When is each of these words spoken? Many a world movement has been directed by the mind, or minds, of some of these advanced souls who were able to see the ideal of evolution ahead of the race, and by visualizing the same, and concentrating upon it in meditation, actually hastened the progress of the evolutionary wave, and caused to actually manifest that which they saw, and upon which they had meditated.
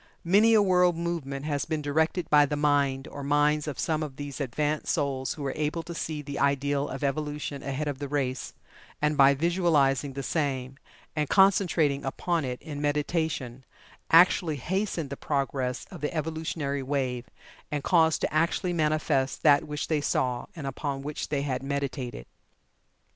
Many 0.23 0.55
a 0.55 0.63
world 0.63 0.97
movement 0.97 1.45
has 1.45 1.65
been 1.65 1.83
directed 1.83 2.27
by 2.31 2.47
the 2.47 2.55
mind, 2.55 3.07
or 3.09 3.21
minds, 3.23 3.67
of 3.67 3.77
some 3.77 4.01
of 4.01 4.15
these 4.15 4.41
advanced 4.41 4.91
souls 4.91 5.35
who 5.35 5.43
were 5.43 5.53
able 5.55 5.83
to 5.83 5.93
see 5.93 6.23
the 6.23 6.39
ideal 6.39 6.87
of 6.89 7.03
evolution 7.03 7.61
ahead 7.61 7.87
of 7.87 7.99
the 7.99 8.07
race, 8.07 8.55
and 8.99 9.15
by 9.15 9.35
visualizing 9.35 10.13
the 10.13 10.23
same, 10.23 10.77
and 11.15 11.29
concentrating 11.29 12.03
upon 12.03 12.43
it 12.45 12.59
in 12.63 12.81
meditation, 12.81 13.63
actually 14.09 14.55
hastened 14.55 15.11
the 15.11 15.15
progress 15.17 15.85
of 15.91 16.01
the 16.01 16.11
evolutionary 16.15 16.81
wave, 16.81 17.29
and 17.71 17.83
caused 17.83 18.21
to 18.21 18.33
actually 18.33 18.73
manifest 18.73 19.43
that 19.43 19.65
which 19.67 19.87
they 19.87 20.01
saw, 20.01 20.47
and 20.55 20.65
upon 20.65 21.03
which 21.03 21.29
they 21.29 21.43
had 21.43 21.61
meditated. 21.61 22.25